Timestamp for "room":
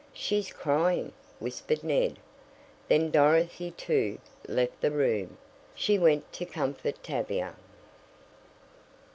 4.89-5.37